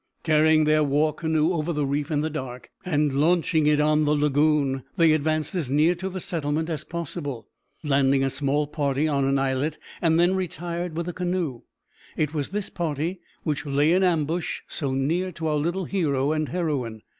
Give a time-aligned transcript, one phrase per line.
[0.23, 4.15] Carrying their war canoe over the reef in the dark, and launching it on the
[4.15, 7.47] lagoon, they advanced as near to the settlement as possible,
[7.83, 11.61] landed a small party on an islet, and then retired with the canoe.
[12.17, 16.49] It was this party which lay in ambush so near to our little hero and
[16.49, 17.03] heroine.